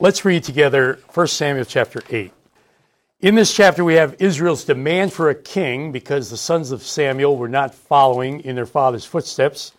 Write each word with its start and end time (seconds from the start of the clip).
Let's 0.00 0.24
read 0.24 0.44
together 0.44 1.00
1 1.12 1.26
Samuel 1.26 1.64
chapter 1.64 2.00
8. 2.08 2.32
In 3.18 3.34
this 3.34 3.52
chapter, 3.52 3.82
we 3.82 3.94
have 3.94 4.14
Israel's 4.20 4.62
demand 4.62 5.12
for 5.12 5.28
a 5.28 5.34
king 5.34 5.90
because 5.90 6.30
the 6.30 6.36
sons 6.36 6.70
of 6.70 6.84
Samuel 6.84 7.36
were 7.36 7.48
not 7.48 7.74
following 7.74 8.38
in 8.42 8.54
their 8.54 8.64
father's 8.64 9.04
footsteps, 9.04 9.72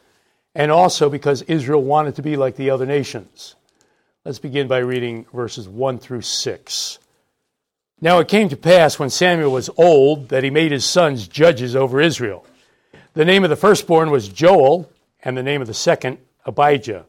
and 0.54 0.74
also 0.74 1.10
because 1.10 1.44
Israel 1.44 1.82
wanted 1.82 2.18
to 2.18 2.22
be 2.22 2.36
like 2.36 2.58
the 2.58 2.70
other 2.70 2.86
nations. 2.86 3.56
Let's 4.26 4.40
begin 4.40 4.68
by 4.68 4.80
reading 4.80 5.26
verses 5.34 5.70
1 5.70 6.00
through 6.00 6.24
6. 6.24 7.00
Now 8.02 8.20
it 8.20 8.28
came 8.28 8.50
to 8.50 8.58
pass 8.58 9.00
when 9.00 9.10
Samuel 9.10 9.54
was 9.54 9.70
old 9.78 10.28
that 10.28 10.44
he 10.44 10.50
made 10.50 10.74
his 10.74 10.84
sons 10.84 11.30
judges 11.30 11.78
over 11.78 12.02
Israel. 12.02 12.46
The 13.14 13.24
name 13.24 13.46
of 13.46 13.50
the 13.50 13.56
firstborn 13.56 14.12
was 14.12 14.28
Joel, 14.28 14.92
and 15.24 15.38
the 15.38 15.44
name 15.44 15.62
of 15.62 15.68
the 15.68 15.74
second, 15.74 16.18
Abijah. 16.46 17.06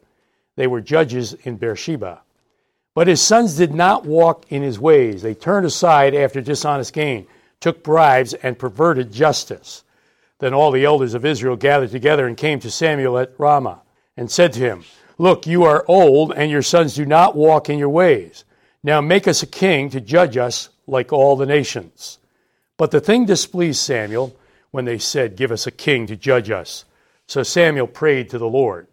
They 0.54 0.68
were 0.68 0.80
judges 0.80 1.34
in 1.34 1.56
Beersheba. 1.56 2.20
But 3.00 3.08
his 3.08 3.22
sons 3.22 3.56
did 3.56 3.72
not 3.72 4.04
walk 4.04 4.44
in 4.50 4.60
his 4.60 4.78
ways. 4.78 5.22
They 5.22 5.32
turned 5.32 5.64
aside 5.64 6.14
after 6.14 6.42
dishonest 6.42 6.92
gain, 6.92 7.26
took 7.58 7.82
bribes, 7.82 8.34
and 8.34 8.58
perverted 8.58 9.10
justice. 9.10 9.84
Then 10.38 10.52
all 10.52 10.70
the 10.70 10.84
elders 10.84 11.14
of 11.14 11.24
Israel 11.24 11.56
gathered 11.56 11.92
together 11.92 12.26
and 12.26 12.36
came 12.36 12.60
to 12.60 12.70
Samuel 12.70 13.16
at 13.16 13.32
Ramah 13.38 13.80
and 14.18 14.30
said 14.30 14.52
to 14.52 14.60
him, 14.60 14.84
Look, 15.16 15.46
you 15.46 15.62
are 15.62 15.82
old, 15.88 16.34
and 16.36 16.50
your 16.50 16.60
sons 16.60 16.94
do 16.94 17.06
not 17.06 17.34
walk 17.34 17.70
in 17.70 17.78
your 17.78 17.88
ways. 17.88 18.44
Now 18.82 19.00
make 19.00 19.26
us 19.26 19.42
a 19.42 19.46
king 19.46 19.88
to 19.88 20.00
judge 20.02 20.36
us 20.36 20.68
like 20.86 21.10
all 21.10 21.36
the 21.36 21.46
nations. 21.46 22.18
But 22.76 22.90
the 22.90 23.00
thing 23.00 23.24
displeased 23.24 23.80
Samuel 23.80 24.36
when 24.72 24.84
they 24.84 24.98
said, 24.98 25.36
Give 25.36 25.52
us 25.52 25.66
a 25.66 25.70
king 25.70 26.06
to 26.08 26.16
judge 26.16 26.50
us. 26.50 26.84
So 27.26 27.44
Samuel 27.44 27.86
prayed 27.86 28.28
to 28.28 28.38
the 28.38 28.46
Lord. 28.46 28.88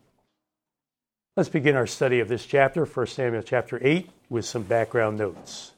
Let's 1.38 1.50
begin 1.50 1.76
our 1.76 1.86
study 1.86 2.20
of 2.20 2.30
this 2.30 2.48
chapter, 2.48 2.84
1 2.84 3.06
Samuel 3.06 3.44
chapter 3.44 3.78
8, 3.80 4.10
with 4.28 4.44
some 4.44 4.64
background 4.64 5.20
notes. 5.20 5.72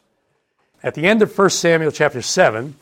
At 0.82 0.96
the 0.96 1.06
end 1.06 1.22
of 1.22 1.38
1 1.38 1.50
Samuel 1.50 1.92
chapter 1.92 2.22
7, 2.22 2.76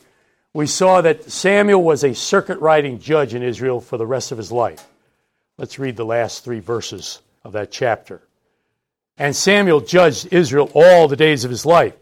we 0.52 0.68
saw 0.68 1.00
that 1.00 1.28
Samuel 1.28 1.82
was 1.82 2.04
a 2.04 2.14
circuit 2.14 2.60
riding 2.60 3.00
judge 3.00 3.34
in 3.34 3.42
Israel 3.42 3.80
for 3.80 3.96
the 3.96 4.06
rest 4.06 4.30
of 4.30 4.38
his 4.38 4.52
life. 4.52 4.86
Let's 5.56 5.80
read 5.80 5.96
the 5.96 6.04
last 6.04 6.44
three 6.44 6.60
verses 6.60 7.20
of 7.42 7.50
that 7.54 7.72
chapter. 7.72 8.22
And 9.18 9.34
Samuel 9.34 9.80
judged 9.80 10.28
Israel 10.30 10.70
all 10.72 11.08
the 11.08 11.16
days 11.16 11.42
of 11.42 11.50
his 11.50 11.66
life. 11.66 11.94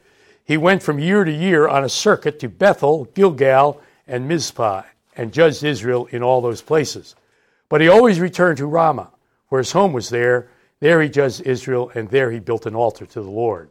He 0.44 0.58
went 0.58 0.82
from 0.82 0.98
year 0.98 1.24
to 1.24 1.32
year 1.32 1.66
on 1.66 1.84
a 1.84 1.88
circuit 1.88 2.38
to 2.40 2.50
Bethel, 2.50 3.06
Gilgal, 3.14 3.80
and 4.06 4.28
Mizpah, 4.28 4.82
and 5.16 5.32
judged 5.32 5.64
Israel 5.64 6.04
in 6.10 6.22
all 6.22 6.42
those 6.42 6.60
places. 6.60 7.16
But 7.70 7.80
he 7.80 7.88
always 7.88 8.20
returned 8.20 8.58
to 8.58 8.66
Ramah, 8.66 9.08
where 9.48 9.62
his 9.62 9.72
home 9.72 9.94
was 9.94 10.10
there 10.10 10.50
there 10.80 11.00
he 11.00 11.08
judged 11.08 11.42
Israel, 11.42 11.90
and 11.94 12.08
there 12.10 12.30
he 12.30 12.38
built 12.38 12.66
an 12.66 12.74
altar 12.74 13.06
to 13.06 13.22
the 13.22 13.30
Lord. 13.30 13.70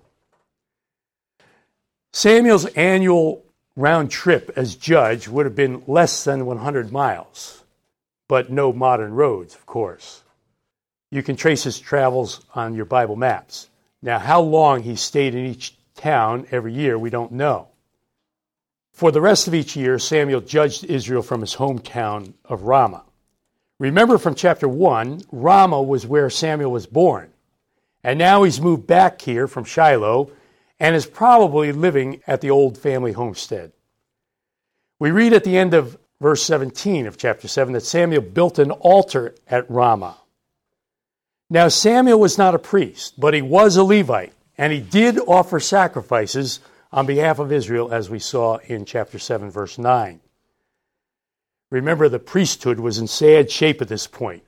Samuel's 2.14 2.66
annual 2.66 3.46
round 3.76 4.10
trip 4.10 4.52
as 4.56 4.76
judge 4.76 5.28
would 5.28 5.46
have 5.46 5.56
been 5.56 5.84
less 5.88 6.24
than 6.24 6.46
100 6.46 6.92
miles, 6.92 7.64
but 8.28 8.52
no 8.52 8.74
modern 8.74 9.14
roads, 9.14 9.56
of 9.56 9.66
course. 9.66 10.24
You 11.12 11.24
can 11.24 11.36
trace 11.36 11.64
his 11.64 11.80
travels 11.80 12.44
on 12.54 12.76
your 12.76 12.86
Bible 12.86 13.16
maps. 13.16 13.70
Now, 14.02 14.20
how 14.20 14.42
long 14.42 14.84
he 14.84 14.96
stayed 14.96 15.36
in 15.36 15.46
each 15.46 15.78
town 15.96 16.48
every 16.52 16.74
year, 16.74 16.98
we 17.00 17.10
don't 17.10 17.32
know. 17.32 17.70
For 18.92 19.12
the 19.12 19.22
rest 19.22 19.48
of 19.48 19.54
each 19.54 19.76
year, 19.76 20.00
Samuel 20.00 20.42
judged 20.42 20.86
Israel 20.86 21.22
from 21.22 21.42
his 21.42 21.56
hometown 21.56 22.34
of 22.46 22.64
Ramah. 22.64 23.05
Remember 23.80 24.18
from 24.18 24.36
chapter 24.36 24.68
1, 24.68 25.22
Ramah 25.32 25.82
was 25.82 26.08
where 26.08 26.30
Samuel 26.30 26.72
was 26.72 26.86
born. 26.86 27.32
And 28.04 28.20
now 28.20 28.44
he's 28.44 28.62
moved 28.62 28.88
back 28.88 29.22
here 29.22 29.48
from 29.48 29.66
Shiloh 29.66 30.32
and 30.80 30.96
is 30.96 31.06
probably 31.06 31.72
living 31.72 32.22
at 32.28 32.42
the 32.42 32.52
old 32.52 32.78
family 32.78 33.12
homestead. 33.12 33.72
We 35.00 35.12
read 35.12 35.34
at 35.34 35.44
the 35.44 35.58
end 35.58 35.74
of 35.74 35.98
verse 36.22 36.44
17 36.44 37.08
of 37.08 37.18
chapter 37.18 37.48
7 37.48 37.74
that 37.74 37.82
Samuel 37.82 38.22
built 38.22 38.60
an 38.60 38.72
altar 38.72 39.36
at 39.48 39.70
Ramah. 39.70 40.18
Now, 41.50 41.68
Samuel 41.68 42.20
was 42.20 42.38
not 42.38 42.56
a 42.56 42.60
priest, 42.60 43.20
but 43.20 43.34
he 43.34 43.42
was 43.42 43.76
a 43.76 43.84
Levite, 43.84 44.34
and 44.58 44.72
he 44.72 44.80
did 44.80 45.20
offer 45.20 45.60
sacrifices 45.60 46.60
on 46.92 47.06
behalf 47.06 47.40
of 47.40 47.52
Israel, 47.52 47.94
as 47.94 48.10
we 48.10 48.20
saw 48.20 48.58
in 48.58 48.86
chapter 48.86 49.20
7, 49.20 49.52
verse 49.52 49.78
9. 49.78 50.22
Remember, 51.76 52.08
the 52.08 52.20
priesthood 52.20 52.80
was 52.80 53.00
in 53.00 53.06
sad 53.06 53.52
shape 53.52 53.82
at 53.82 53.90
this 53.90 54.08
point. 54.08 54.44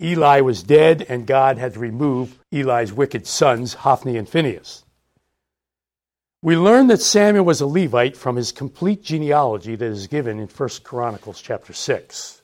Eli 0.00 0.40
was 0.40 0.64
dead, 0.64 1.06
and 1.08 1.28
God 1.28 1.56
had 1.56 1.74
to 1.74 1.78
remove 1.78 2.40
Eli's 2.52 2.92
wicked 2.92 3.24
sons, 3.24 3.74
Hophni 3.74 4.16
and 4.16 4.28
Phinehas. 4.28 4.82
We 6.42 6.56
learn 6.56 6.88
that 6.88 7.00
Samuel 7.00 7.44
was 7.44 7.60
a 7.60 7.66
Levite 7.66 8.16
from 8.16 8.34
his 8.34 8.50
complete 8.50 9.04
genealogy 9.04 9.76
that 9.76 9.86
is 9.86 10.08
given 10.08 10.40
in 10.40 10.48
1 10.48 10.68
Chronicles 10.82 11.40
chapter 11.40 11.72
6. 11.72 12.42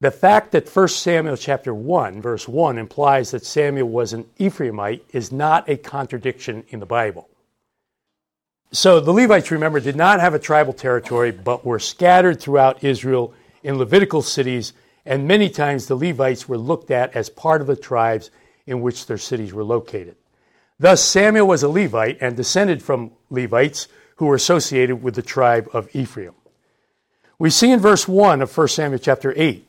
The 0.00 0.10
fact 0.10 0.50
that 0.50 0.68
1 0.68 0.88
Samuel 0.88 1.36
chapter 1.36 1.72
1 1.72 2.20
verse 2.20 2.48
1 2.48 2.76
implies 2.76 3.30
that 3.30 3.46
Samuel 3.46 3.88
was 3.88 4.12
an 4.12 4.24
Ephraimite 4.40 5.02
is 5.12 5.30
not 5.30 5.68
a 5.68 5.76
contradiction 5.76 6.64
in 6.70 6.80
the 6.80 6.86
Bible. 6.86 7.28
So 8.72 8.98
the 8.98 9.12
Levites, 9.12 9.52
remember, 9.52 9.78
did 9.78 9.94
not 9.94 10.18
have 10.18 10.34
a 10.34 10.40
tribal 10.40 10.72
territory, 10.72 11.30
but 11.30 11.64
were 11.64 11.78
scattered 11.78 12.40
throughout 12.40 12.82
Israel 12.82 13.32
in 13.64 13.78
Levitical 13.78 14.22
cities, 14.22 14.74
and 15.04 15.26
many 15.26 15.50
times 15.50 15.86
the 15.86 15.96
Levites 15.96 16.48
were 16.48 16.58
looked 16.58 16.90
at 16.90 17.16
as 17.16 17.28
part 17.28 17.60
of 17.60 17.66
the 17.66 17.74
tribes 17.74 18.30
in 18.66 18.82
which 18.82 19.06
their 19.06 19.18
cities 19.18 19.52
were 19.52 19.64
located. 19.64 20.16
Thus, 20.78 21.02
Samuel 21.02 21.46
was 21.46 21.62
a 21.62 21.68
Levite 21.68 22.18
and 22.20 22.36
descended 22.36 22.82
from 22.82 23.12
Levites 23.30 23.88
who 24.16 24.26
were 24.26 24.34
associated 24.34 25.02
with 25.02 25.14
the 25.14 25.22
tribe 25.22 25.68
of 25.72 25.88
Ephraim. 25.94 26.34
We 27.38 27.50
see 27.50 27.70
in 27.70 27.80
verse 27.80 28.06
1 28.06 28.42
of 28.42 28.56
1 28.56 28.68
Samuel 28.68 29.00
chapter 29.00 29.32
8 29.36 29.66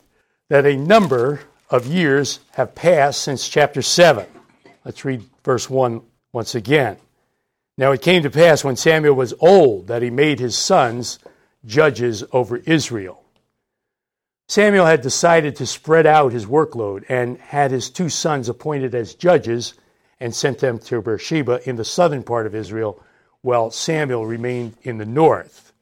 that 0.48 0.66
a 0.66 0.76
number 0.76 1.40
of 1.70 1.86
years 1.86 2.40
have 2.52 2.74
passed 2.74 3.22
since 3.22 3.48
chapter 3.48 3.82
7. 3.82 4.26
Let's 4.84 5.04
read 5.04 5.24
verse 5.42 5.68
1 5.68 6.00
once 6.32 6.54
again. 6.54 6.96
Now 7.76 7.92
it 7.92 8.02
came 8.02 8.22
to 8.22 8.30
pass 8.30 8.62
when 8.62 8.76
Samuel 8.76 9.14
was 9.14 9.34
old 9.40 9.88
that 9.88 10.02
he 10.02 10.10
made 10.10 10.38
his 10.38 10.56
sons 10.56 11.18
judges 11.64 12.22
over 12.32 12.58
Israel. 12.58 13.25
Samuel 14.48 14.86
had 14.86 15.00
decided 15.00 15.56
to 15.56 15.66
spread 15.66 16.06
out 16.06 16.32
his 16.32 16.46
workload 16.46 17.04
and 17.08 17.38
had 17.38 17.70
his 17.70 17.90
two 17.90 18.08
sons 18.08 18.48
appointed 18.48 18.94
as 18.94 19.14
judges 19.14 19.74
and 20.20 20.34
sent 20.34 20.58
them 20.58 20.78
to 20.78 21.02
Beersheba 21.02 21.68
in 21.68 21.76
the 21.76 21.84
southern 21.84 22.22
part 22.22 22.46
of 22.46 22.54
Israel, 22.54 23.02
while 23.42 23.70
Samuel 23.70 24.26
remained 24.26 24.76
in 24.82 24.98
the 24.98 25.04
north. 25.04 25.72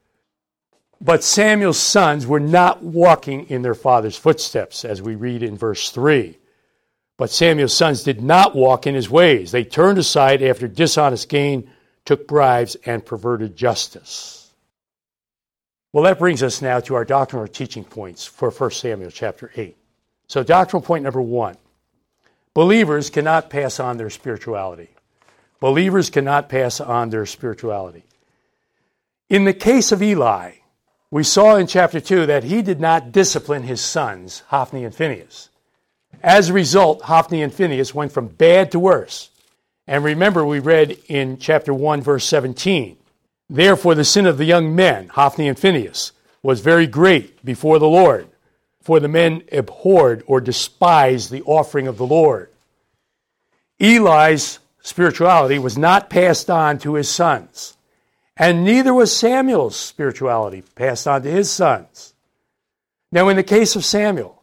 But 1.00 1.22
Samuel's 1.22 1.78
sons 1.78 2.26
were 2.26 2.40
not 2.40 2.82
walking 2.82 3.48
in 3.50 3.62
their 3.62 3.74
father's 3.74 4.16
footsteps, 4.16 4.84
as 4.84 5.02
we 5.02 5.14
read 5.14 5.42
in 5.42 5.56
verse 5.56 5.90
3. 5.90 6.38
But 7.16 7.30
Samuel's 7.30 7.76
sons 7.76 8.02
did 8.02 8.22
not 8.22 8.56
walk 8.56 8.86
in 8.86 8.94
his 8.94 9.10
ways. 9.10 9.52
They 9.52 9.64
turned 9.64 9.98
aside 9.98 10.42
after 10.42 10.66
dishonest 10.66 11.28
gain 11.28 11.70
took 12.04 12.28
bribes, 12.28 12.76
and 12.86 13.04
perverted 13.04 13.56
justice. 13.56 14.43
Well, 15.94 16.02
that 16.02 16.18
brings 16.18 16.42
us 16.42 16.60
now 16.60 16.80
to 16.80 16.96
our 16.96 17.04
doctrinal 17.04 17.46
teaching 17.46 17.84
points 17.84 18.26
for 18.26 18.50
1 18.50 18.72
Samuel 18.72 19.12
chapter 19.12 19.52
8. 19.54 19.76
So, 20.26 20.42
doctrinal 20.42 20.84
point 20.84 21.04
number 21.04 21.22
one 21.22 21.56
believers 22.52 23.10
cannot 23.10 23.48
pass 23.48 23.78
on 23.78 23.96
their 23.96 24.10
spirituality. 24.10 24.90
Believers 25.60 26.10
cannot 26.10 26.48
pass 26.48 26.80
on 26.80 27.10
their 27.10 27.26
spirituality. 27.26 28.02
In 29.30 29.44
the 29.44 29.54
case 29.54 29.92
of 29.92 30.02
Eli, 30.02 30.54
we 31.12 31.22
saw 31.22 31.54
in 31.54 31.68
chapter 31.68 32.00
2 32.00 32.26
that 32.26 32.42
he 32.42 32.60
did 32.60 32.80
not 32.80 33.12
discipline 33.12 33.62
his 33.62 33.80
sons, 33.80 34.42
Hophni 34.48 34.84
and 34.84 34.92
Phinehas. 34.92 35.48
As 36.24 36.48
a 36.48 36.54
result, 36.54 37.02
Hophni 37.02 37.40
and 37.40 37.54
Phinehas 37.54 37.94
went 37.94 38.10
from 38.10 38.26
bad 38.26 38.72
to 38.72 38.80
worse. 38.80 39.30
And 39.86 40.02
remember, 40.02 40.44
we 40.44 40.58
read 40.58 40.98
in 41.06 41.38
chapter 41.38 41.72
1, 41.72 42.02
verse 42.02 42.24
17 42.24 42.96
Therefore, 43.48 43.94
the 43.94 44.04
sin 44.04 44.26
of 44.26 44.38
the 44.38 44.44
young 44.44 44.74
men, 44.74 45.08
Hophni 45.08 45.48
and 45.48 45.58
Phinehas, 45.58 46.12
was 46.42 46.60
very 46.60 46.86
great 46.86 47.44
before 47.44 47.78
the 47.78 47.88
Lord, 47.88 48.28
for 48.80 49.00
the 49.00 49.08
men 49.08 49.42
abhorred 49.52 50.22
or 50.26 50.40
despised 50.40 51.30
the 51.30 51.42
offering 51.42 51.86
of 51.86 51.96
the 51.96 52.06
Lord. 52.06 52.50
Eli's 53.80 54.58
spirituality 54.82 55.58
was 55.58 55.76
not 55.76 56.10
passed 56.10 56.50
on 56.50 56.78
to 56.78 56.94
his 56.94 57.08
sons, 57.08 57.76
and 58.36 58.64
neither 58.64 58.92
was 58.92 59.16
Samuel's 59.16 59.76
spirituality 59.76 60.62
passed 60.74 61.06
on 61.06 61.22
to 61.22 61.30
his 61.30 61.50
sons. 61.50 62.14
Now, 63.12 63.28
in 63.28 63.36
the 63.36 63.42
case 63.42 63.76
of 63.76 63.84
Samuel, 63.84 64.42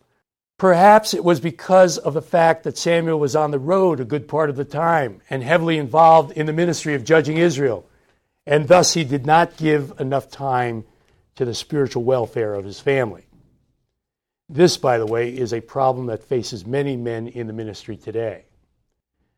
Perhaps 0.62 1.16
it 1.16 1.24
was 1.24 1.40
because 1.40 1.98
of 1.98 2.14
the 2.14 2.22
fact 2.22 2.66
that 2.66 2.78
Samuel 2.78 3.20
was 3.20 3.36
on 3.36 3.50
the 3.50 3.58
road 3.58 4.00
a 4.00 4.06
good 4.06 4.28
part 4.28 4.48
of 4.48 4.56
the 4.56 4.64
time 4.64 5.20
and 5.28 5.42
heavily 5.42 5.80
involved 5.80 6.38
in 6.38 6.46
the 6.46 6.54
ministry 6.54 6.94
of 6.94 7.04
judging 7.04 7.38
Israel, 7.38 7.84
and 8.52 8.68
thus 8.68 8.94
he 8.94 9.06
did 9.06 9.26
not 9.26 9.56
give 9.56 9.94
enough 9.98 10.30
time 10.30 10.84
to 11.36 11.46
the 11.46 11.54
spiritual 11.54 12.04
welfare 12.04 12.54
of 12.54 12.66
his 12.66 12.82
family. 12.82 13.24
This, 14.50 14.76
by 14.76 14.98
the 14.98 15.06
way, 15.06 15.30
is 15.30 15.54
a 15.54 15.62
problem 15.62 16.08
that 16.08 16.26
faces 16.26 16.66
many 16.66 16.98
men 16.98 17.30
in 17.30 17.48
the 17.48 17.54
ministry 17.54 17.96
today. 17.96 18.44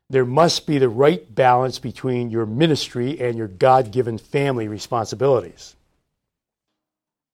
There 0.10 0.25
must 0.25 0.65
be 0.65 0.80
the 0.80 0.89
right 0.89 1.24
balance 1.33 1.77
between 1.77 2.31
your 2.31 2.48
ministry 2.48 3.21
and 3.21 3.38
your 3.38 3.48
God 3.48 3.92
given 3.92 4.18
family 4.18 4.68
responsibilities. 4.68 5.75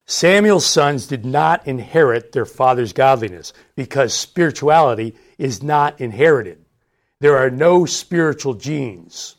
Samuel's 0.06 0.66
sons 0.66 1.08
did 1.08 1.24
not 1.24 1.66
inherit 1.66 2.34
their 2.34 2.46
father's 2.46 2.92
godliness 2.92 3.54
because 3.78 4.14
spirituality 4.14 5.16
is 5.38 5.64
not 5.64 6.02
inherited. 6.02 6.66
There 7.22 7.38
are 7.38 7.50
no 7.50 7.86
spiritual 7.86 8.56
genes. 8.56 9.38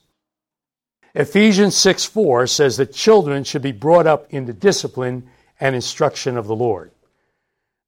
Ephesians 1.14 1.76
6 1.76 2.04
4 2.04 2.46
says 2.46 2.76
that 2.76 2.92
children 2.92 3.44
should 3.44 3.62
be 3.62 3.72
brought 3.72 4.06
up 4.06 4.26
in 4.30 4.46
the 4.46 4.52
discipline 4.52 5.28
and 5.58 5.74
instruction 5.74 6.36
of 6.36 6.46
the 6.46 6.56
Lord. 6.56 6.92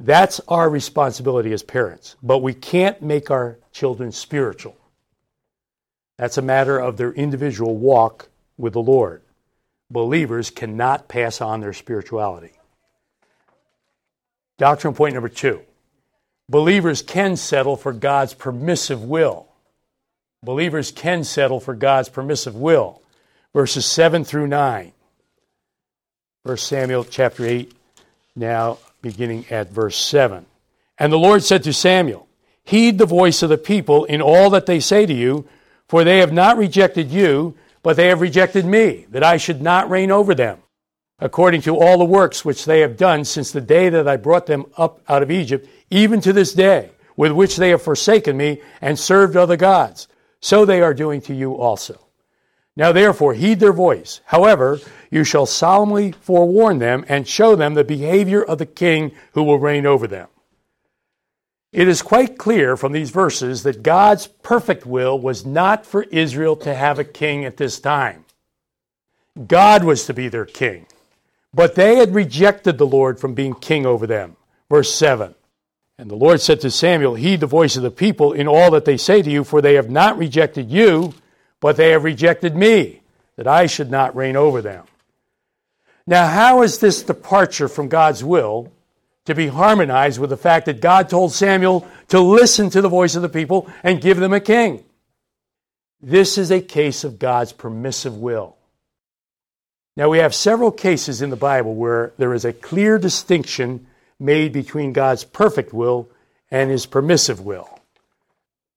That's 0.01 0.41
our 0.49 0.69
responsibility 0.69 1.53
as 1.53 1.63
parents, 1.63 2.17
but 2.23 2.39
we 2.39 2.55
can't 2.55 3.01
make 3.01 3.31
our 3.31 3.59
children 3.73 4.11
spiritual. 4.11 4.77
That's 6.19 6.39
a 6.39 6.43
matter 6.43 6.79
of 6.79 6.97
their 6.97 7.13
individual 7.13 7.77
walk 7.77 8.29
with 8.59 8.73
the 8.73 8.83
Lord. 8.83 9.23
Believers 9.91 10.51
cannot 10.51 11.09
pass 11.09 11.41
on 11.41 11.61
their 11.61 11.73
spirituality. 11.73 12.53
Doctrine 14.59 14.95
point 14.95 15.15
number 15.15 15.29
two 15.29 15.63
believers 16.49 17.03
can 17.03 17.37
settle 17.37 17.77
for 17.77 17.93
God's 17.93 18.35
permissive 18.35 19.03
will. 19.05 19.47
Believers 20.43 20.91
can 20.91 21.23
settle 21.23 21.61
for 21.61 21.75
God's 21.75 22.09
permissive 22.09 22.57
will 22.57 23.02
verses 23.53 23.87
7 23.87 24.25
through 24.25 24.47
9. 24.47 24.93
1 26.45 26.57
Samuel 26.57 27.05
chapter 27.05 27.45
8, 27.45 27.73
now 28.35 28.79
beginning 29.01 29.45
at 29.51 29.71
verse 29.71 29.97
7. 29.97 30.45
And 30.99 31.13
the 31.13 31.19
Lord 31.19 31.43
said 31.43 31.63
to 31.65 31.73
Samuel, 31.73 32.27
Heed 32.65 32.99
the 32.99 33.07
voice 33.07 33.43
of 33.43 33.49
the 33.49 33.59
people 33.59 34.05
in 34.05 34.23
all 34.23 34.51
that 34.51 34.67
they 34.67 34.81
say 34.81 35.07
to 35.07 35.13
you, 35.13 35.47
for 35.89 36.05
they 36.05 36.19
have 36.19 36.33
not 36.33 36.57
rejected 36.57 37.11
you, 37.11 37.55
but 37.83 37.97
they 37.97 38.09
have 38.09 38.21
rejected 38.21 38.65
me, 38.65 39.07
that 39.11 39.25
I 39.25 39.37
should 39.37 39.61
not 39.61 39.91
reign 39.91 40.11
over 40.11 40.35
them, 40.35 40.59
according 41.19 41.63
to 41.63 41.77
all 41.77 41.99
the 41.99 42.05
works 42.05 42.45
which 42.45 42.65
they 42.65 42.81
have 42.81 42.97
done 42.97 43.25
since 43.25 43.51
the 43.51 43.61
day 43.61 43.89
that 43.89 44.09
I 44.09 44.17
brought 44.17 44.47
them 44.47 44.67
up 44.77 45.01
out 45.09 45.23
of 45.23 45.31
Egypt, 45.31 45.69
even 45.91 46.21
to 46.23 46.33
this 46.33 46.55
day, 46.55 46.91
with 47.17 47.33
which 47.33 47.57
they 47.57 47.71
have 47.71 47.83
forsaken 47.83 48.37
me 48.37 48.63
and 48.81 48.99
served 48.99 49.37
other 49.37 49.57
gods. 49.57 50.09
So 50.41 50.65
they 50.65 50.81
are 50.81 50.95
doing 50.95 51.21
to 51.23 51.35
you 51.35 51.55
also. 51.55 52.01
Now 52.77 52.93
therefore 52.93 53.35
heed 53.35 53.61
their 53.61 53.73
voice. 53.73 54.21
However, 54.25 54.81
you 55.11 55.25
shall 55.25 55.47
solemnly 55.47 56.13
forewarn 56.13 56.79
them 56.79 57.05
and 57.09 57.29
show 57.29 57.55
them 57.55 57.75
the 57.75 57.85
behavior 57.85 58.43
of 58.43 58.59
the 58.59 58.67
king 58.67 59.13
who 59.33 59.43
will 59.43 59.59
reign 59.59 59.85
over 59.85 60.07
them. 60.07 60.29
It 61.73 61.89
is 61.89 62.03
quite 62.03 62.39
clear 62.39 62.77
from 62.77 62.93
these 62.93 63.11
verses 63.11 63.63
that 63.63 63.83
God's 63.83 64.27
perfect 64.27 64.85
will 64.85 65.19
was 65.19 65.47
not 65.47 65.87
for 65.87 66.03
Israel 66.03 66.57
to 66.57 66.75
have 66.75 66.99
a 66.99 67.05
king 67.05 67.45
at 67.45 67.57
this 67.57 67.81
time. 67.81 68.25
God 69.47 69.83
was 69.83 70.05
to 70.07 70.15
be 70.15 70.29
their 70.29 70.45
king, 70.45 70.87
but 71.55 71.75
they 71.75 71.97
had 71.97 72.15
rejected 72.15 72.77
the 72.77 72.87
Lord 72.87 73.19
from 73.19 73.33
being 73.33 73.55
king 73.55 73.87
over 73.87 74.07
them. 74.07 74.37
Verse 74.69 74.95
7 74.95 75.35
And 75.99 76.11
the 76.11 76.15
Lord 76.15 76.43
said 76.43 76.61
to 76.61 76.71
Samuel, 76.71 77.15
Heed 77.15 77.41
the 77.41 77.47
voice 77.47 77.77
of 77.77 77.83
the 77.83 77.91
people 77.91 78.35
in 78.35 78.47
all 78.47 78.71
that 78.73 78.85
they 78.85 78.99
say 78.99 79.23
to 79.23 79.31
you, 79.31 79.43
for 79.43 79.63
they 79.63 79.75
have 79.75 79.89
not 79.89 80.19
rejected 80.19 80.71
you 80.71 81.15
but 81.63 81.77
they 81.77 81.93
have 81.93 82.03
rejected 82.03 82.57
me, 82.57 83.01
that 83.37 83.47
I 83.47 83.67
should 83.67 83.89
not 83.89 84.17
reign 84.17 84.37
over 84.37 84.61
them. 84.61 84.85
Now, 86.07 86.27
how 86.27 86.63
is 86.63 86.79
this 86.79 87.05
departure 87.05 87.69
from 87.69 87.89
God's 87.89 88.25
will 88.25 88.73
to 89.27 89.35
be 89.37 89.47
harmonized 89.47 90.19
with 90.19 90.31
the 90.31 90.37
fact 90.37 90.67
that 90.67 90.81
God 90.81 91.09
told 91.09 91.33
Samuel 91.33 91.87
to 92.09 92.21
listen 92.21 92.69
to 92.71 92.83
the 92.83 92.89
voice 92.89 93.15
of 93.15 93.23
the 93.23 93.29
people 93.29 93.71
and 93.85 94.01
give 94.03 94.19
them 94.19 94.33
a 94.33 94.41
king? 94.41 94.85
This 96.01 96.37
is 96.37 96.51
a 96.51 96.61
case 96.61 97.05
of 97.05 97.21
God's 97.21 97.53
permissive 97.53 98.17
will. 98.17 98.57
Now, 99.97 100.09
we 100.09 100.19
have 100.19 100.35
several 100.35 100.73
cases 100.73 101.23
in 101.23 101.31
the 101.31 101.37
Bible 101.37 101.77
where 101.77 102.13
there 102.19 102.35
is 102.35 102.45
a 102.45 102.53
clear 102.53 102.99
distinction 102.99 103.87
made 104.19 104.53
between 104.53 104.93
God's 104.93 105.23
perfect 105.23 105.73
will 105.73 106.09
and 106.51 106.71
his 106.71 106.87
permissive 106.87 107.41
will. 107.41 107.72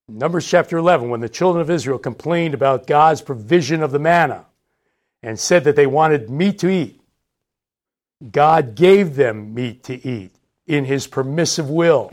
Numbers 0.08 0.46
chapter 0.46 0.76
11, 0.78 1.10
when 1.10 1.20
the 1.20 1.28
children 1.28 1.60
of 1.60 1.70
Israel 1.70 1.98
complained 1.98 2.54
about 2.54 2.86
God's 2.86 3.22
provision 3.22 3.82
of 3.82 3.90
the 3.90 3.98
manna 3.98 4.46
and 5.20 5.38
said 5.38 5.64
that 5.64 5.74
they 5.74 5.86
wanted 5.86 6.30
meat 6.30 6.60
to 6.60 6.68
eat, 6.68 7.00
God 8.30 8.76
gave 8.76 9.16
them 9.16 9.52
meat 9.52 9.82
to 9.84 10.08
eat 10.08 10.32
in 10.66 10.84
his 10.84 11.08
permissive 11.08 11.68
will. 11.68 12.12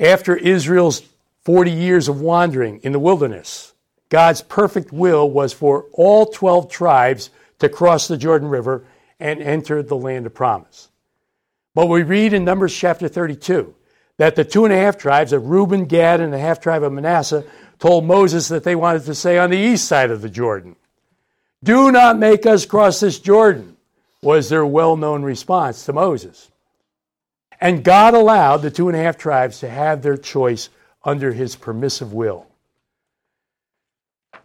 After 0.00 0.34
Israel's 0.34 1.02
40 1.44 1.70
years 1.70 2.08
of 2.08 2.20
wandering 2.20 2.80
in 2.82 2.90
the 2.90 2.98
wilderness, 2.98 3.72
God's 4.08 4.42
perfect 4.42 4.92
will 4.92 5.30
was 5.30 5.52
for 5.52 5.86
all 5.92 6.26
12 6.26 6.70
tribes 6.70 7.30
to 7.60 7.68
cross 7.68 8.08
the 8.08 8.16
Jordan 8.16 8.48
River 8.48 8.84
and 9.20 9.40
enter 9.40 9.80
the 9.80 9.96
land 9.96 10.26
of 10.26 10.34
promise. 10.34 10.88
But 11.72 11.86
we 11.86 12.02
read 12.02 12.32
in 12.32 12.44
Numbers 12.44 12.76
chapter 12.76 13.06
32 13.06 13.74
that 14.18 14.36
the 14.36 14.44
two 14.44 14.64
and 14.64 14.72
a 14.72 14.78
half 14.78 14.96
tribes 14.96 15.32
of 15.32 15.46
Reuben, 15.46 15.86
Gad, 15.86 16.20
and 16.20 16.32
the 16.32 16.38
half 16.38 16.60
tribe 16.60 16.82
of 16.82 16.92
Manasseh 16.92 17.44
told 17.78 18.04
Moses 18.04 18.48
that 18.48 18.64
they 18.64 18.76
wanted 18.76 19.04
to 19.04 19.14
stay 19.14 19.38
on 19.38 19.50
the 19.50 19.58
east 19.58 19.86
side 19.86 20.10
of 20.10 20.22
the 20.22 20.30
Jordan. 20.30 20.76
Do 21.62 21.90
not 21.90 22.18
make 22.18 22.46
us 22.46 22.66
cross 22.66 23.00
this 23.00 23.18
Jordan, 23.18 23.76
was 24.22 24.48
their 24.48 24.66
well 24.66 24.96
known 24.96 25.22
response 25.22 25.84
to 25.86 25.92
Moses. 25.92 26.50
And 27.60 27.84
God 27.84 28.14
allowed 28.14 28.58
the 28.58 28.70
two 28.70 28.88
and 28.88 28.96
a 28.96 29.02
half 29.02 29.16
tribes 29.16 29.60
to 29.60 29.68
have 29.68 30.02
their 30.02 30.16
choice 30.16 30.68
under 31.04 31.32
his 31.32 31.56
permissive 31.56 32.12
will. 32.12 32.46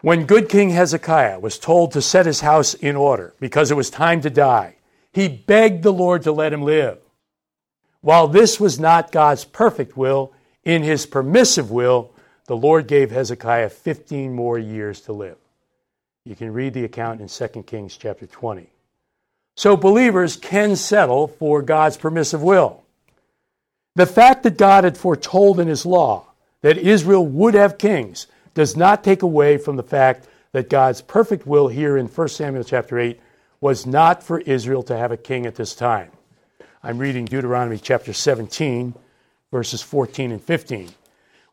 When 0.01 0.25
good 0.25 0.47
King 0.47 0.69
Hezekiah 0.69 1.39
was 1.39 1.59
told 1.59 1.91
to 1.91 2.01
set 2.01 2.25
his 2.25 2.39
house 2.39 2.73
in 2.73 2.95
order 2.95 3.33
because 3.39 3.71
it 3.71 3.75
was 3.75 3.89
time 3.89 4.21
to 4.21 4.29
die, 4.29 4.75
he 5.11 5.27
begged 5.27 5.83
the 5.83 5.91
Lord 5.91 6.23
to 6.23 6.31
let 6.31 6.53
him 6.53 6.61
live. 6.61 6.99
While 8.01 8.27
this 8.27 8.59
was 8.59 8.79
not 8.79 9.11
God's 9.11 9.45
perfect 9.45 9.97
will, 9.97 10.33
in 10.63 10.83
his 10.83 11.05
permissive 11.05 11.71
will, 11.71 12.11
the 12.45 12.55
Lord 12.55 12.87
gave 12.87 13.11
Hezekiah 13.11 13.69
15 13.69 14.33
more 14.33 14.57
years 14.57 15.01
to 15.01 15.13
live. 15.13 15.37
You 16.25 16.35
can 16.35 16.53
read 16.53 16.73
the 16.73 16.85
account 16.85 17.21
in 17.21 17.27
2 17.27 17.63
Kings 17.63 17.97
chapter 17.97 18.25
20. 18.25 18.67
So 19.55 19.75
believers 19.75 20.37
can 20.37 20.75
settle 20.75 21.27
for 21.27 21.61
God's 21.61 21.97
permissive 21.97 22.41
will. 22.41 22.83
The 23.95 24.05
fact 24.05 24.43
that 24.43 24.57
God 24.57 24.83
had 24.83 24.97
foretold 24.97 25.59
in 25.59 25.67
his 25.67 25.85
law 25.85 26.27
that 26.61 26.77
Israel 26.77 27.25
would 27.25 27.53
have 27.53 27.77
kings 27.77 28.27
does 28.53 28.77
not 28.77 29.03
take 29.03 29.21
away 29.21 29.57
from 29.57 29.75
the 29.75 29.83
fact 29.83 30.27
that 30.51 30.69
God's 30.69 31.01
perfect 31.01 31.45
will 31.45 31.67
here 31.67 31.97
in 31.97 32.07
1 32.07 32.27
Samuel 32.29 32.63
chapter 32.63 32.97
8 32.97 33.19
was 33.61 33.85
not 33.85 34.23
for 34.23 34.39
Israel 34.39 34.83
to 34.83 34.97
have 34.97 35.11
a 35.11 35.17
king 35.17 35.45
at 35.45 35.55
this 35.55 35.75
time. 35.75 36.11
I'm 36.81 36.97
reading 36.97 37.25
Deuteronomy 37.25 37.77
chapter 37.77 38.13
17, 38.13 38.93
verses 39.51 39.81
14 39.81 40.31
and 40.31 40.41
15. 40.41 40.89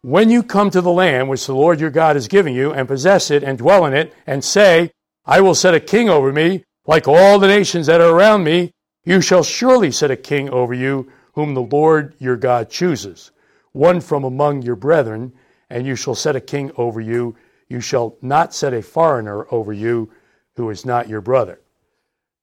When 0.01 0.31
you 0.31 0.45
come 0.45 0.71
to 0.71 0.81
the 0.81 0.93
land 0.93 1.29
which 1.29 1.47
the 1.47 1.55
Lord 1.55 1.81
your 1.81 1.91
God 1.91 2.17
is 2.17 2.29
giving 2.29 2.55
you, 2.55 2.73
and 2.73 2.87
possess 2.87 3.33
it, 3.33 3.43
and 3.43 3.59
dwell 3.59 3.87
in 3.87 3.93
it, 3.93 4.15
and 4.25 4.45
say, 4.45 4.93
I 5.25 5.41
will 5.41 5.57
set 5.57 5.75
a 5.75 5.81
king 5.81 6.09
over 6.09 6.33
me, 6.33 6.63
like 6.87 7.09
all 7.09 7.41
the 7.41 7.49
nations 7.49 7.89
that 7.89 8.01
are 8.01 8.15
around 8.15 8.45
me, 8.45 8.71
you 9.05 9.21
shall 9.21 9.43
surely 9.43 9.91
set 9.91 10.13
a 10.13 10.17
king 10.17 10.49
over 10.51 10.73
you, 10.73 11.11
whom 11.33 11.55
the 11.55 11.63
Lord 11.63 12.15
your 12.21 12.37
God 12.37 12.71
chooses, 12.71 13.33
one 13.73 14.01
from 14.01 14.23
among 14.23 14.63
your 14.63 14.77
brethren, 14.77 15.33
and 15.69 15.89
you 15.89 15.97
shall 15.97 16.15
set 16.15 16.37
a 16.37 16.41
king 16.41 16.71
over 16.77 17.01
you. 17.01 17.35
You 17.69 17.81
shall 17.81 18.17
not 18.23 18.55
set 18.55 18.73
a 18.73 18.81
foreigner 18.81 19.45
over 19.51 19.73
you 19.73 20.09
who 20.55 20.71
is 20.71 20.87
not 20.87 21.09
your 21.09 21.21
brother. 21.21 21.59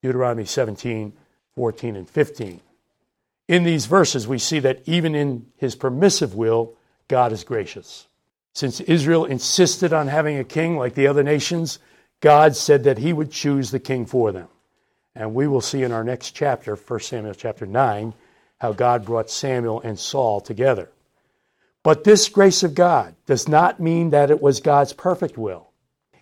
Deuteronomy 0.02 0.44
17, 0.44 1.14
14, 1.56 1.96
and 1.96 2.10
15 2.10 2.60
in 3.48 3.64
these 3.64 3.86
verses, 3.86 4.28
we 4.28 4.40
see 4.40 4.60
that 4.60 4.82
even 4.86 5.16
in 5.16 5.48
his 5.58 5.76
permissive 5.76 6.36
will, 6.36 6.76
God 7.08 7.32
is 7.32 7.44
gracious. 7.44 8.08
Since 8.54 8.80
Israel 8.82 9.26
insisted 9.26 9.94
on 9.94 10.08
having 10.08 10.38
a 10.38 10.44
king 10.44 10.78
like 10.78 10.94
the 10.94 11.08
other 11.08 11.24
nations, 11.24 11.80
God 12.22 12.56
said 12.56 12.84
that 12.86 13.00
he 13.00 13.12
would 13.12 13.32
choose 13.32 13.72
the 13.72 13.80
king 13.80 14.06
for 14.06 14.32
them. 14.32 14.48
And 15.16 15.34
we 15.36 15.48
will 15.48 15.62
see 15.62 15.84
in 15.84 15.92
our 15.92 16.04
next 16.04 16.32
chapter, 16.32 16.76
1 16.76 17.00
Samuel 17.02 17.34
chapter 17.34 17.66
9, 17.66 18.14
how 18.60 18.72
God 18.72 19.06
brought 19.06 19.30
Samuel 19.30 19.82
and 19.82 20.00
Saul 20.00 20.40
together. 20.40 20.90
But 21.84 22.06
this 22.06 22.30
grace 22.30 22.64
of 22.64 22.76
God 22.76 23.16
does 23.26 23.50
not 23.50 23.80
mean 23.80 24.12
that 24.12 24.32
it 24.32 24.42
was 24.42 24.62
God's 24.62 24.94
perfect 24.94 25.38
will. 25.38 25.68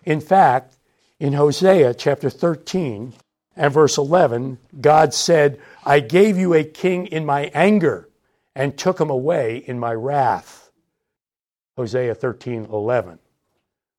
In 0.04 0.20
fact, 0.20 0.76
in 1.20 1.34
Hosea 1.34 1.94
chapter 1.94 2.28
13, 2.28 3.14
and 3.56 3.72
verse 3.72 3.98
11, 3.98 4.58
God 4.80 5.12
said, 5.14 5.60
I 5.84 6.00
gave 6.00 6.38
you 6.38 6.54
a 6.54 6.64
king 6.64 7.06
in 7.06 7.26
my 7.26 7.50
anger 7.54 8.08
and 8.54 8.76
took 8.76 9.00
him 9.00 9.10
away 9.10 9.58
in 9.66 9.78
my 9.78 9.92
wrath. 9.92 10.70
Hosea 11.76 12.14
13, 12.14 12.66
11. 12.66 13.18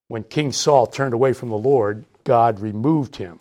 When 0.08 0.24
King 0.24 0.52
Saul 0.52 0.88
turned 0.88 1.14
away 1.14 1.34
from 1.34 1.50
the 1.50 1.58
Lord, 1.58 2.06
God 2.24 2.60
removed 2.60 3.16
him. 3.16 3.40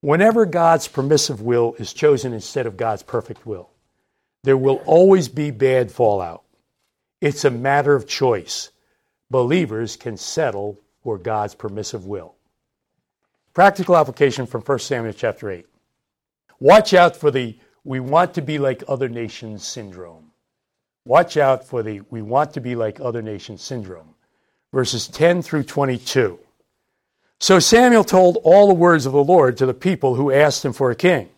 Whenever 0.00 0.46
God's 0.46 0.86
permissive 0.86 1.40
will 1.42 1.74
is 1.78 1.92
chosen 1.92 2.32
instead 2.32 2.66
of 2.66 2.76
God's 2.76 3.02
perfect 3.02 3.44
will, 3.46 3.70
there 4.44 4.56
will 4.56 4.80
always 4.86 5.28
be 5.28 5.50
bad 5.50 5.90
fallout. 5.90 6.44
It's 7.20 7.44
a 7.44 7.50
matter 7.50 7.94
of 7.94 8.06
choice. 8.06 8.70
believers 9.30 9.96
can 9.96 10.16
settle 10.16 10.78
for 11.02 11.18
God's 11.18 11.54
permissive 11.54 12.06
will. 12.06 12.37
Practical 13.58 13.96
application 13.96 14.46
from 14.46 14.60
1 14.60 14.78
Samuel 14.78 15.12
chapter 15.12 15.50
8. 15.50 15.66
Watch 16.60 16.94
out 16.94 17.16
for 17.16 17.32
the 17.32 17.58
we 17.82 17.98
want 17.98 18.32
to 18.34 18.40
be 18.40 18.56
like 18.56 18.84
other 18.86 19.08
nations 19.08 19.66
syndrome. 19.66 20.30
Watch 21.04 21.36
out 21.36 21.66
for 21.66 21.82
the 21.82 22.02
we 22.08 22.22
want 22.22 22.54
to 22.54 22.60
be 22.60 22.76
like 22.76 23.00
other 23.00 23.20
nations 23.20 23.60
syndrome. 23.60 24.14
Verses 24.72 25.08
10 25.08 25.42
through 25.42 25.64
22. 25.64 26.38
So 27.40 27.58
Samuel 27.58 28.04
told 28.04 28.38
all 28.44 28.68
the 28.68 28.74
words 28.74 29.06
of 29.06 29.12
the 29.12 29.24
Lord 29.24 29.56
to 29.56 29.66
the 29.66 29.74
people 29.74 30.14
who 30.14 30.30
asked 30.30 30.64
him 30.64 30.72
for 30.72 30.92
a 30.92 30.94
king. 30.94 31.28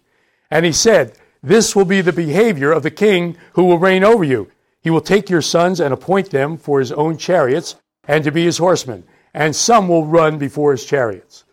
And 0.51 0.67
he 0.67 0.73
said, 0.73 1.17
This 1.43 1.75
will 1.75 1.87
be 1.87 2.03
the 2.03 2.13
behavior 2.13 2.71
of 2.71 2.83
the 2.83 2.91
king 2.91 3.39
who 3.55 3.65
will 3.65 3.79
reign 3.79 4.05
over 4.05 4.25
you. 4.25 4.51
He 4.83 4.91
will 4.91 5.01
take 5.01 5.31
your 5.31 5.41
sons 5.41 5.81
and 5.81 5.95
appoint 5.95 6.29
them 6.29 6.59
for 6.59 6.81
his 6.81 6.93
own 6.93 7.17
chariots 7.17 7.77
and 8.05 8.23
to 8.25 8.31
be 8.31 8.45
his 8.45 8.59
horsemen, 8.59 9.05
and 9.33 9.57
some 9.57 9.89
will 9.89 10.05
run 10.05 10.37
before 10.37 10.73
his 10.73 10.85
chariots. 10.85 11.45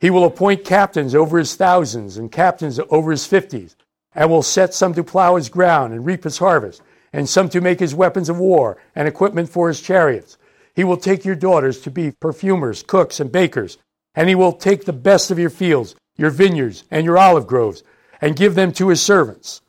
He 0.00 0.10
will 0.10 0.24
appoint 0.24 0.64
captains 0.64 1.14
over 1.14 1.38
his 1.38 1.54
thousands 1.54 2.16
and 2.16 2.32
captains 2.32 2.80
over 2.90 3.10
his 3.10 3.26
fifties, 3.26 3.76
and 4.14 4.30
will 4.30 4.42
set 4.42 4.74
some 4.74 4.94
to 4.94 5.04
plow 5.04 5.36
his 5.36 5.48
ground 5.48 5.92
and 5.92 6.04
reap 6.04 6.24
his 6.24 6.38
harvest, 6.38 6.82
and 7.12 7.28
some 7.28 7.48
to 7.50 7.60
make 7.60 7.78
his 7.78 7.94
weapons 7.94 8.28
of 8.28 8.38
war 8.38 8.78
and 8.94 9.06
equipment 9.06 9.48
for 9.48 9.68
his 9.68 9.80
chariots. 9.80 10.38
He 10.74 10.84
will 10.84 10.96
take 10.96 11.24
your 11.24 11.36
daughters 11.36 11.80
to 11.82 11.90
be 11.90 12.12
perfumers, 12.12 12.82
cooks, 12.82 13.20
and 13.20 13.30
bakers 13.30 13.78
and 14.14 14.28
he 14.28 14.34
will 14.34 14.52
take 14.52 14.84
the 14.84 14.92
best 14.92 15.30
of 15.30 15.38
your 15.38 15.50
fields, 15.50 15.94
your 16.16 16.30
vineyards, 16.30 16.84
and 16.90 17.04
your 17.04 17.18
olive 17.18 17.46
groves, 17.46 17.82
and 18.20 18.36
give 18.36 18.54
them 18.54 18.72
to 18.72 18.88
his 18.88 19.00
servants. 19.00 19.62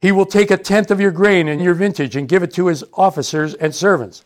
He 0.00 0.12
will 0.12 0.26
take 0.26 0.50
a 0.50 0.56
tenth 0.56 0.90
of 0.90 1.00
your 1.00 1.10
grain 1.10 1.48
and 1.48 1.60
your 1.60 1.74
vintage 1.74 2.14
and 2.14 2.28
give 2.28 2.42
it 2.42 2.52
to 2.54 2.66
his 2.66 2.84
officers 2.92 3.54
and 3.54 3.74
servants. 3.74 4.24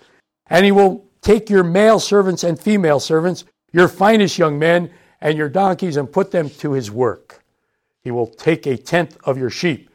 And 0.49 0.65
he 0.65 0.73
will 0.73 1.07
take 1.23 1.49
your 1.49 1.65
male 1.65 1.99
servants 1.99 2.45
and 2.45 2.59
female 2.59 3.01
servants, 3.01 3.45
your 3.73 3.89
finest 3.89 4.37
young 4.37 4.59
men, 4.59 4.91
and 5.23 5.39
your 5.39 5.49
donkeys, 5.49 5.97
and 5.97 6.13
put 6.13 6.33
them 6.33 6.51
to 6.51 6.73
his 6.73 6.91
work. 6.91 7.43
He 8.03 8.11
will 8.11 8.27
take 8.27 8.67
a 8.67 8.77
tenth 8.77 9.17
of 9.25 9.39
your 9.39 9.51
sheep, 9.51 9.89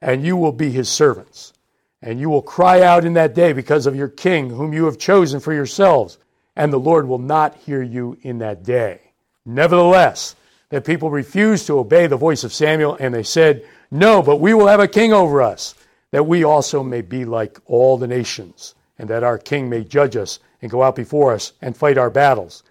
and 0.00 0.24
you 0.24 0.36
will 0.36 0.52
be 0.52 0.70
his 0.70 0.88
servants. 0.88 1.54
And 2.02 2.20
you 2.20 2.28
will 2.28 2.42
cry 2.42 2.82
out 2.82 3.06
in 3.06 3.14
that 3.14 3.34
day 3.34 3.54
because 3.54 3.86
of 3.86 3.96
your 3.96 4.08
king, 4.08 4.50
whom 4.50 4.74
you 4.74 4.84
have 4.84 4.98
chosen 4.98 5.40
for 5.40 5.54
yourselves, 5.54 6.18
and 6.54 6.70
the 6.70 6.78
Lord 6.78 7.08
will 7.08 7.18
not 7.18 7.56
hear 7.56 7.82
you 7.82 8.18
in 8.20 8.38
that 8.38 8.62
day. 8.62 9.00
Nevertheless, 9.46 10.36
the 10.68 10.82
people 10.82 11.08
refused 11.08 11.66
to 11.66 11.78
obey 11.78 12.06
the 12.06 12.18
voice 12.18 12.44
of 12.44 12.52
Samuel, 12.52 12.96
and 13.00 13.14
they 13.14 13.22
said, 13.22 13.66
No, 13.90 14.22
but 14.22 14.36
we 14.36 14.52
will 14.52 14.66
have 14.66 14.80
a 14.80 14.88
king 14.88 15.14
over 15.14 15.40
us, 15.40 15.74
that 16.10 16.26
we 16.26 16.44
also 16.44 16.82
may 16.82 17.00
be 17.00 17.24
like 17.24 17.58
all 17.64 17.96
the 17.96 18.06
nations, 18.06 18.74
and 18.98 19.08
that 19.08 19.24
our 19.24 19.38
king 19.38 19.70
may 19.70 19.82
judge 19.82 20.14
us 20.14 20.40
and 20.60 20.70
go 20.70 20.82
out 20.82 20.96
before 20.96 21.32
us 21.32 21.54
and 21.62 21.74
fight 21.74 21.96
our 21.96 22.10
battles. 22.10 22.62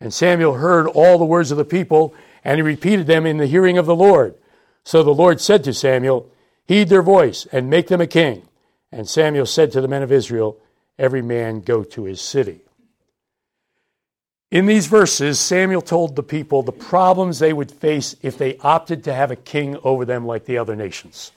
And 0.00 0.12
Samuel 0.12 0.54
heard 0.54 0.86
all 0.86 1.18
the 1.18 1.24
words 1.24 1.50
of 1.50 1.58
the 1.58 1.64
people, 1.64 2.14
and 2.44 2.56
he 2.56 2.62
repeated 2.62 3.06
them 3.06 3.26
in 3.26 3.38
the 3.38 3.46
hearing 3.46 3.78
of 3.78 3.86
the 3.86 3.94
Lord. 3.94 4.34
So 4.84 5.02
the 5.02 5.14
Lord 5.14 5.40
said 5.40 5.64
to 5.64 5.72
Samuel, 5.72 6.30
Heed 6.66 6.88
their 6.88 7.02
voice 7.02 7.46
and 7.52 7.70
make 7.70 7.88
them 7.88 8.00
a 8.00 8.06
king. 8.06 8.42
And 8.92 9.08
Samuel 9.08 9.46
said 9.46 9.72
to 9.72 9.80
the 9.80 9.88
men 9.88 10.02
of 10.02 10.12
Israel, 10.12 10.58
Every 10.98 11.22
man 11.22 11.60
go 11.60 11.82
to 11.84 12.04
his 12.04 12.20
city. 12.20 12.60
In 14.50 14.66
these 14.66 14.86
verses, 14.86 15.40
Samuel 15.40 15.82
told 15.82 16.14
the 16.14 16.22
people 16.22 16.62
the 16.62 16.70
problems 16.70 17.38
they 17.38 17.52
would 17.52 17.72
face 17.72 18.14
if 18.22 18.38
they 18.38 18.56
opted 18.58 19.02
to 19.04 19.12
have 19.12 19.32
a 19.32 19.36
king 19.36 19.76
over 19.82 20.04
them 20.04 20.26
like 20.26 20.44
the 20.44 20.58
other 20.58 20.76
nations. 20.76 21.32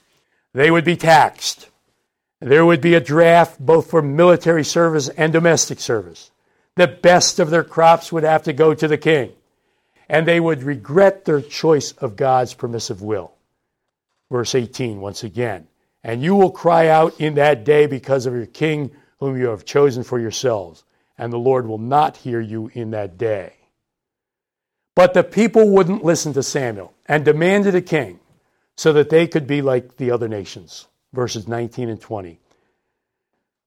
They 0.54 0.70
would 0.70 0.86
be 0.86 0.96
taxed. 0.96 1.70
There 2.40 2.66
would 2.66 2.82
be 2.82 2.94
a 2.94 3.00
draft 3.00 3.60
both 3.60 3.90
for 3.90 4.04
military 4.04 4.64
service 4.64 5.10
and 5.10 5.34
domestic 5.34 5.80
service. 5.80 6.30
The 6.78 6.88
best 6.88 7.40
of 7.40 7.50
their 7.50 7.64
crops 7.64 8.12
would 8.12 8.24
have 8.24 8.44
to 8.44 8.54
go 8.54 8.74
to 8.74 8.88
the 8.88 8.98
king, 8.98 9.34
and 10.08 10.28
they 10.28 10.40
would 10.40 10.64
regret 10.64 11.26
their 11.26 11.42
choice 11.42 11.92
of 11.92 12.16
God's 12.16 12.54
permissive 12.54 13.02
will. 13.02 13.34
Verse 14.32 14.56
18, 14.56 15.02
once 15.02 15.24
again. 15.24 15.68
And 16.04 16.22
you 16.22 16.36
will 16.36 16.52
cry 16.52 16.88
out 16.88 17.20
in 17.20 17.36
that 17.36 17.66
day 17.66 17.86
because 17.88 18.26
of 18.26 18.34
your 18.34 18.46
king 18.46 18.92
whom 19.20 19.38
you 19.38 19.48
have 19.48 19.66
chosen 19.66 20.04
for 20.04 20.20
yourselves 20.20 20.84
and 21.18 21.34
the 21.34 21.38
Lord 21.38 21.68
will 21.68 21.80
not 21.80 22.18
hear 22.18 22.40
you 22.40 22.70
in 22.74 22.92
that 22.92 23.18
day. 23.18 23.54
But 24.96 25.14
the 25.14 25.24
people 25.24 25.70
wouldn't 25.70 26.04
listen 26.04 26.34
to 26.34 26.44
Samuel 26.44 26.94
and 27.06 27.26
demanded 27.26 27.76
a 27.76 27.82
king 27.82 28.20
so 28.76 28.94
that 28.94 29.10
they 29.10 29.28
could 29.28 29.48
be 29.48 29.62
like 29.62 29.98
the 29.98 30.12
other 30.12 30.28
nations. 30.28 30.88
Verses 31.14 31.48
19 31.48 31.90
and 31.90 32.02
20. 32.02 32.40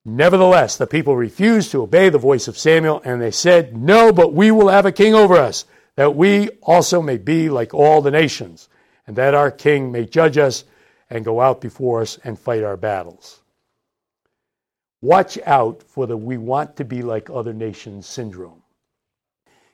Nevertheless, 0.04 0.76
the 0.76 0.86
people 0.86 1.16
refused 1.16 1.70
to 1.72 1.82
obey 1.82 2.08
the 2.08 2.18
voice 2.18 2.48
of 2.48 2.56
Samuel, 2.56 3.02
and 3.04 3.20
they 3.20 3.30
said, 3.30 3.76
No, 3.76 4.12
but 4.12 4.32
we 4.32 4.50
will 4.50 4.68
have 4.68 4.86
a 4.86 4.92
king 4.92 5.14
over 5.14 5.36
us, 5.36 5.66
that 5.96 6.16
we 6.16 6.48
also 6.62 7.02
may 7.02 7.18
be 7.18 7.50
like 7.50 7.74
all 7.74 8.00
the 8.00 8.10
nations, 8.10 8.68
and 9.06 9.16
that 9.16 9.34
our 9.34 9.50
king 9.50 9.92
may 9.92 10.06
judge 10.06 10.38
us 10.38 10.64
and 11.10 11.24
go 11.24 11.40
out 11.40 11.60
before 11.60 12.00
us 12.00 12.18
and 12.24 12.38
fight 12.38 12.62
our 12.62 12.76
battles. 12.76 13.40
Watch 15.02 15.38
out 15.46 15.82
for 15.82 16.06
the 16.06 16.16
we 16.16 16.38
want 16.38 16.76
to 16.76 16.84
be 16.84 17.02
like 17.02 17.28
other 17.30 17.52
nations 17.52 18.06
syndrome. 18.06 18.62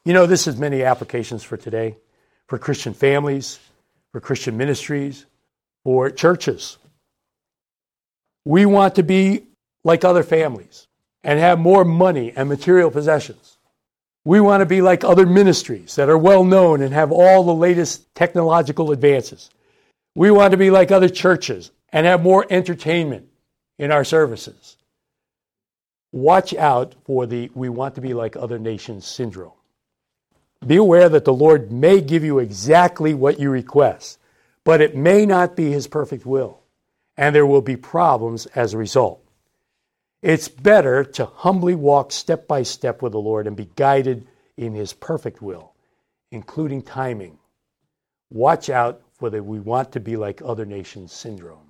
You 0.04 0.12
know, 0.12 0.26
this 0.26 0.45
has 0.45 0.56
many 0.56 0.83
applications 0.83 1.42
for 1.42 1.56
today, 1.56 1.99
for 2.47 2.59
Christian 2.59 2.95
families, 2.95 3.59
for 4.12 4.21
Christian 4.21 4.56
ministries, 4.56 5.26
for 5.83 6.11
churches. 6.11 6.78
We 8.45 8.66
want 8.66 8.95
to 8.95 9.02
be 9.02 9.45
like 9.86 10.04
other 10.04 10.22
families 10.22 10.86
and 11.24 11.38
have 11.38 11.58
more 11.58 11.84
money 11.84 12.32
and 12.36 12.48
material 12.48 12.90
possessions. 12.90 13.56
We 14.24 14.40
want 14.40 14.60
to 14.60 14.66
be 14.66 14.82
like 14.82 15.04
other 15.04 15.24
ministries 15.24 15.94
that 15.94 16.08
are 16.08 16.18
well 16.18 16.44
known 16.44 16.82
and 16.82 16.92
have 16.92 17.12
all 17.12 17.44
the 17.44 17.54
latest 17.54 18.14
technological 18.14 18.92
advances. 18.92 19.50
We 20.14 20.30
want 20.30 20.50
to 20.50 20.56
be 20.56 20.70
like 20.70 20.90
other 20.90 21.08
churches 21.08 21.70
and 21.90 22.06
have 22.06 22.22
more 22.22 22.46
entertainment 22.50 23.28
in 23.78 23.92
our 23.92 24.04
services 24.04 24.76
watch 26.16 26.54
out 26.54 26.94
for 27.04 27.26
the 27.26 27.50
we 27.54 27.68
want 27.68 27.94
to 27.94 28.00
be 28.00 28.14
like 28.14 28.36
other 28.36 28.58
nations 28.58 29.06
syndrome. 29.06 29.52
Be 30.66 30.76
aware 30.76 31.08
that 31.08 31.24
the 31.24 31.34
Lord 31.34 31.70
may 31.70 32.00
give 32.00 32.24
you 32.24 32.38
exactly 32.38 33.12
what 33.12 33.38
you 33.38 33.50
request, 33.50 34.18
but 34.64 34.80
it 34.80 34.96
may 34.96 35.26
not 35.26 35.54
be 35.54 35.70
His 35.70 35.86
perfect 35.86 36.24
will, 36.24 36.60
and 37.16 37.34
there 37.34 37.46
will 37.46 37.60
be 37.60 37.76
problems 37.76 38.46
as 38.46 38.72
a 38.72 38.78
result. 38.78 39.22
It's 40.26 40.49
better 40.49 41.04
to 41.04 41.26
humbly 41.26 41.76
walk 41.76 42.11
step 42.11 42.49
by 42.49 42.64
step 42.64 43.00
with 43.00 43.12
the 43.12 43.21
Lord 43.21 43.47
and 43.47 43.56
be 43.56 43.71
guided 43.76 44.26
in 44.56 44.75
His 44.75 44.92
perfect 44.92 45.40
will, 45.40 45.75
including 46.33 46.83
timing. 46.83 47.38
Watch 48.28 48.68
out 48.68 49.02
for 49.12 49.30
the 49.30 49.40
we 49.40 49.61
want 49.61 49.92
to 49.92 50.00
be 50.00 50.16
like 50.16 50.42
other 50.42 50.66
nations 50.66 51.12
syndrome. 51.12 51.65